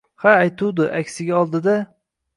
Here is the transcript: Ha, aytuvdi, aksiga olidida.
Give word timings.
Ha, 0.23 0.31
aytuvdi, 0.45 0.87
aksiga 1.01 1.37
olidida. 1.43 1.77